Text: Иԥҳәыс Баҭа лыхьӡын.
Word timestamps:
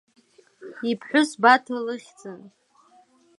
Иԥҳәыс 0.89 1.31
Баҭа 1.41 1.77
лыхьӡын. 1.85 2.41